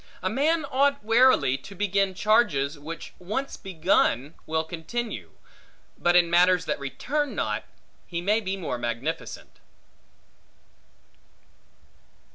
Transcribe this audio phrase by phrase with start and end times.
[0.23, 5.33] A man ought warily to begin charges which once begun will continue;
[5.95, 7.65] but in matters that return not,
[8.07, 9.59] he may be more magnificent.